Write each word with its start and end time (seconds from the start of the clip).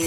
Hey 0.00 0.06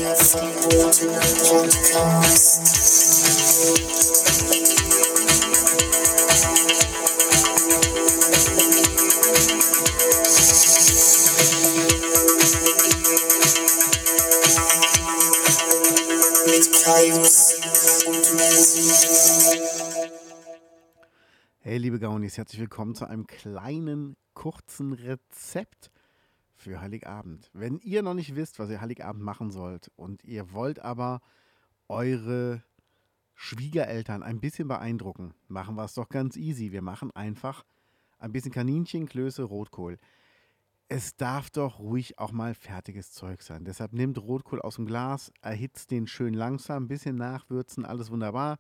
liebe 21.78 22.00
Gaunis, 22.00 22.38
herzlich 22.38 22.62
willkommen 22.62 22.96
zu 22.96 23.06
einem 23.08 23.28
kleinen, 23.28 24.16
kurzen 24.34 24.94
Rezept 24.94 25.92
für 26.62 26.80
Heiligabend. 26.80 27.50
Wenn 27.54 27.80
ihr 27.80 28.04
noch 28.04 28.14
nicht 28.14 28.36
wisst, 28.36 28.60
was 28.60 28.70
ihr 28.70 28.82
Heiligabend 28.82 29.24
machen 29.24 29.52
sollt 29.52 29.92
und 29.96 30.24
ihr 30.24 30.54
wollt 30.54 30.80
aber 30.80 31.22
eure 31.90 32.64
Schwiegereltern 33.34 34.24
ein 34.24 34.40
bisschen 34.40 34.68
beeindrucken, 34.68 35.34
machen 35.48 35.76
wir 35.76 35.84
es 35.84 35.96
doch 35.96 36.10
ganz 36.10 36.38
easy. 36.38 36.72
Wir 36.72 36.82
machen 36.82 37.12
einfach 37.12 37.66
ein 38.20 38.32
bisschen 38.32 38.52
Kaninchen, 38.52 39.08
Klöße, 39.08 39.44
Rotkohl. 39.44 39.98
Es 40.88 41.16
darf 41.16 41.50
doch 41.50 41.80
ruhig 41.80 42.20
auch 42.20 42.32
mal 42.32 42.54
fertiges 42.54 43.12
Zeug 43.12 43.42
sein. 43.42 43.66
Deshalb 43.66 43.94
nehmt 43.94 44.18
Rotkohl 44.18 44.62
aus 44.62 44.76
dem 44.76 44.86
Glas, 44.86 45.32
erhitzt 45.42 45.90
den 45.90 46.06
schön 46.06 46.34
langsam, 46.34 46.84
ein 46.84 46.88
bisschen 46.88 47.16
nachwürzen, 47.16 47.86
alles 47.86 48.12
wunderbar. 48.12 48.60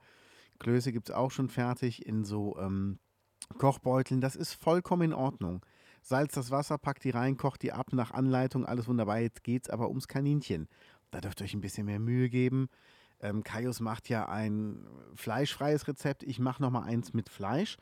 Klöße 0.59 0.91
gibt 0.91 1.09
es 1.09 1.15
auch 1.15 1.31
schon 1.31 1.49
fertig 1.49 2.05
in 2.05 2.23
so 2.23 2.57
ähm, 2.57 2.99
Kochbeuteln. 3.57 4.21
Das 4.21 4.35
ist 4.35 4.53
vollkommen 4.53 5.11
in 5.11 5.13
Ordnung. 5.13 5.65
Salz 6.01 6.33
das 6.33 6.51
Wasser, 6.51 6.77
packt 6.77 7.03
die 7.03 7.11
rein, 7.11 7.37
kocht 7.37 7.61
die 7.61 7.71
ab 7.71 7.93
nach 7.93 8.11
Anleitung, 8.11 8.65
alles 8.65 8.87
wunderbar. 8.87 9.19
Jetzt 9.19 9.43
geht 9.43 9.65
es 9.65 9.69
aber 9.69 9.89
ums 9.89 10.07
Kaninchen. 10.07 10.67
Da 11.11 11.21
dürft 11.21 11.41
ihr 11.41 11.45
euch 11.45 11.53
ein 11.53 11.61
bisschen 11.61 11.85
mehr 11.85 11.99
Mühe 11.99 12.29
geben. 12.29 12.69
Ähm, 13.19 13.43
Kaius 13.43 13.79
macht 13.79 14.09
ja 14.09 14.27
ein 14.27 14.87
fleischfreies 15.15 15.87
Rezept. 15.87 16.23
Ich 16.23 16.39
mache 16.39 16.61
nochmal 16.61 16.83
eins 16.83 17.13
mit 17.13 17.29
Fleisch. 17.29 17.77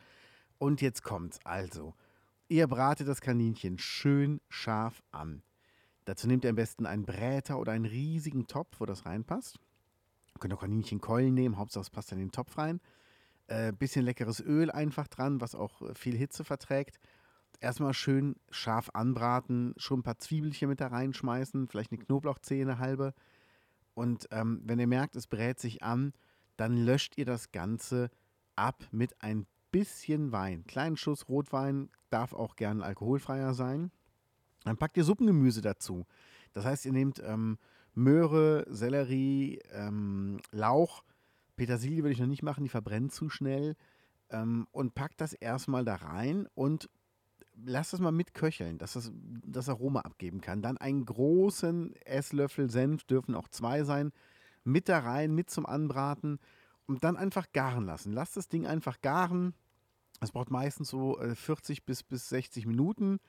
Und 0.58 0.82
jetzt 0.82 1.02
kommt's. 1.02 1.38
Also, 1.44 1.94
ihr 2.48 2.66
bratet 2.66 3.08
das 3.08 3.22
Kaninchen 3.22 3.78
schön 3.78 4.40
scharf 4.50 5.02
an. 5.10 5.42
Dazu 6.04 6.26
nehmt 6.26 6.44
ihr 6.44 6.50
am 6.50 6.56
besten 6.56 6.84
einen 6.86 7.06
Bräter 7.06 7.58
oder 7.58 7.72
einen 7.72 7.86
riesigen 7.86 8.46
Topf, 8.46 8.80
wo 8.80 8.84
das 8.84 9.06
reinpasst. 9.06 9.58
Könnt 10.38 10.52
auch 10.54 10.60
Kaninchenkeulen 10.60 11.32
nehmen, 11.32 11.56
Hauptsache 11.56 11.82
es 11.82 11.90
passt 11.90 12.12
in 12.12 12.18
den 12.18 12.32
Topf 12.32 12.58
rein. 12.58 12.80
Äh, 13.46 13.72
bisschen 13.72 14.04
leckeres 14.04 14.40
Öl 14.40 14.70
einfach 14.70 15.08
dran, 15.08 15.40
was 15.40 15.54
auch 15.54 15.82
äh, 15.82 15.94
viel 15.94 16.16
Hitze 16.16 16.44
verträgt. 16.44 16.98
Erstmal 17.60 17.94
schön 17.94 18.36
scharf 18.50 18.90
anbraten, 18.94 19.74
schon 19.76 20.00
ein 20.00 20.02
paar 20.02 20.18
Zwiebelchen 20.18 20.68
mit 20.68 20.80
da 20.80 20.88
reinschmeißen, 20.88 21.68
vielleicht 21.68 21.92
eine 21.92 22.02
Knoblauchzehe, 22.02 22.62
eine 22.62 22.78
halbe. 22.78 23.14
Und 23.94 24.28
ähm, 24.30 24.62
wenn 24.64 24.78
ihr 24.78 24.86
merkt, 24.86 25.14
es 25.14 25.26
brät 25.26 25.60
sich 25.60 25.82
an, 25.82 26.14
dann 26.56 26.76
löscht 26.76 27.18
ihr 27.18 27.26
das 27.26 27.52
Ganze 27.52 28.10
ab 28.56 28.84
mit 28.92 29.22
ein 29.22 29.46
bisschen 29.70 30.32
Wein. 30.32 30.64
Kleinen 30.64 30.96
Schuss 30.96 31.28
Rotwein, 31.28 31.90
darf 32.08 32.32
auch 32.32 32.56
gern 32.56 32.82
alkoholfreier 32.82 33.54
sein. 33.54 33.90
Dann 34.64 34.76
packt 34.76 34.96
ihr 34.96 35.04
Suppengemüse 35.04 35.60
dazu. 35.60 36.06
Das 36.52 36.64
heißt, 36.64 36.86
ihr 36.86 36.92
nehmt 36.92 37.22
ähm, 37.24 37.58
Möhre, 37.94 38.66
Sellerie, 38.68 39.60
ähm, 39.72 40.40
Lauch, 40.50 41.04
Petersilie 41.56 42.02
würde 42.02 42.12
ich 42.12 42.20
noch 42.20 42.26
nicht 42.26 42.42
machen, 42.42 42.64
die 42.64 42.70
verbrennt 42.70 43.12
zu 43.12 43.28
schnell. 43.28 43.76
Ähm, 44.30 44.66
und 44.70 44.94
packt 44.94 45.20
das 45.20 45.32
erstmal 45.32 45.84
da 45.84 45.96
rein 45.96 46.48
und 46.54 46.88
lasst 47.64 47.94
es 47.94 48.00
mal 48.00 48.12
mitköcheln, 48.12 48.78
dass 48.78 48.94
das 48.94 49.12
das 49.44 49.68
Aroma 49.68 50.00
abgeben 50.00 50.40
kann. 50.40 50.62
Dann 50.62 50.78
einen 50.78 51.04
großen 51.04 51.94
Esslöffel 52.04 52.70
Senf, 52.70 53.04
dürfen 53.04 53.34
auch 53.34 53.48
zwei 53.48 53.84
sein, 53.84 54.12
mit 54.64 54.88
da 54.88 54.98
rein, 55.00 55.34
mit 55.34 55.50
zum 55.50 55.66
Anbraten 55.66 56.38
und 56.86 57.04
dann 57.04 57.16
einfach 57.16 57.52
garen 57.52 57.86
lassen. 57.86 58.12
Lasst 58.12 58.36
das 58.36 58.48
Ding 58.48 58.66
einfach 58.66 59.00
garen. 59.00 59.54
Es 60.20 60.32
braucht 60.32 60.50
meistens 60.50 60.88
so 60.88 61.18
äh, 61.18 61.34
40 61.34 61.84
bis, 61.84 62.02
bis 62.02 62.28
60 62.28 62.66
Minuten. 62.66 63.20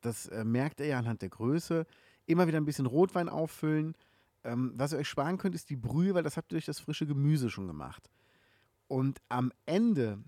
Das 0.00 0.26
äh, 0.26 0.44
merkt 0.44 0.80
ihr 0.80 0.86
ja 0.86 0.98
anhand 0.98 1.22
der 1.22 1.28
Größe. 1.28 1.86
Immer 2.26 2.46
wieder 2.46 2.58
ein 2.58 2.64
bisschen 2.64 2.86
Rotwein 2.86 3.28
auffüllen. 3.28 3.94
Ähm, 4.44 4.72
was 4.74 4.92
ihr 4.92 4.98
euch 4.98 5.08
sparen 5.08 5.38
könnt, 5.38 5.54
ist 5.54 5.70
die 5.70 5.76
Brühe, 5.76 6.14
weil 6.14 6.22
das 6.22 6.36
habt 6.36 6.52
ihr 6.52 6.56
durch 6.56 6.66
das 6.66 6.80
frische 6.80 7.06
Gemüse 7.06 7.50
schon 7.50 7.66
gemacht. 7.66 8.10
Und 8.88 9.20
am 9.28 9.52
Ende, 9.66 10.18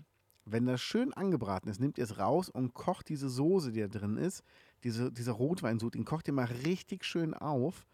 wenn 0.51 0.65
das 0.65 0.81
schön 0.81 1.13
angebraten 1.13 1.69
ist, 1.69 1.79
nehmt 1.79 1.97
ihr 1.97 2.03
es 2.03 2.17
raus 2.17 2.49
und 2.49 2.73
kocht 2.73 3.09
diese 3.09 3.29
Soße, 3.29 3.71
die 3.71 3.81
da 3.81 3.87
drin 3.87 4.17
ist, 4.17 4.43
diese, 4.83 5.11
dieser 5.11 5.33
Rotweinsud, 5.33 5.95
den 5.95 6.05
kocht 6.05 6.27
ihr 6.27 6.33
mal 6.33 6.45
richtig 6.45 7.03
schön 7.03 7.33
auf 7.33 7.85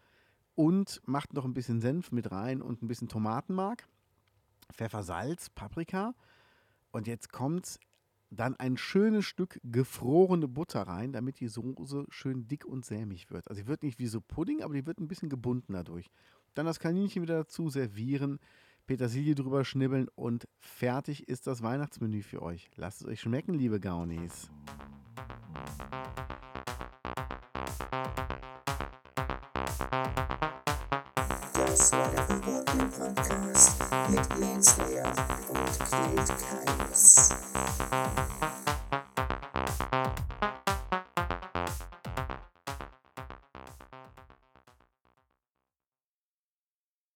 und 0.54 1.00
macht 1.06 1.34
noch 1.34 1.44
ein 1.44 1.54
bisschen 1.54 1.80
Senf 1.80 2.12
mit 2.12 2.30
rein 2.30 2.62
und 2.62 2.82
ein 2.82 2.88
bisschen 2.88 3.08
Tomatenmark, 3.08 3.86
Pfeffer, 4.72 5.02
Salz, 5.02 5.50
Paprika. 5.50 6.14
Und 6.90 7.06
jetzt 7.06 7.30
kommt 7.32 7.78
dann 8.30 8.56
ein 8.56 8.76
schönes 8.76 9.24
Stück 9.24 9.60
gefrorene 9.62 10.48
Butter 10.48 10.82
rein, 10.82 11.12
damit 11.12 11.40
die 11.40 11.48
Soße 11.48 12.06
schön 12.08 12.48
dick 12.48 12.64
und 12.64 12.84
sämig 12.84 13.30
wird. 13.30 13.48
Also 13.48 13.62
die 13.62 13.68
wird 13.68 13.82
nicht 13.82 13.98
wie 13.98 14.06
so 14.06 14.20
Pudding, 14.20 14.62
aber 14.62 14.74
die 14.74 14.86
wird 14.86 14.98
ein 14.98 15.08
bisschen 15.08 15.28
gebunden 15.28 15.74
dadurch. 15.74 16.10
Dann 16.54 16.66
das 16.66 16.80
Kaninchen 16.80 17.22
wieder 17.22 17.36
dazu 17.36 17.68
servieren, 17.68 18.40
Petersilie 18.86 19.34
drüber 19.34 19.64
schnibbeln 19.64 20.08
und 20.14 20.46
fertig 20.60 21.28
ist 21.28 21.48
das 21.48 21.62
Weihnachtsmenü 21.62 22.22
für 22.22 22.40
euch. 22.40 22.70
Lasst 22.76 23.00
es 23.00 23.08
euch 23.08 23.20
schmecken, 23.20 23.54
liebe 23.54 23.80
Gaunis. 23.80 24.48
Das 31.54 31.92
war 31.92 32.10
der 32.12 32.26
Geborgen 32.26 32.90
Podcast 32.90 33.80
mit 34.08 34.40
Lance 34.40 34.80
Leer 34.84 35.12
und 35.48 35.78
Kate 35.80 36.34
Kaius. 36.44 37.30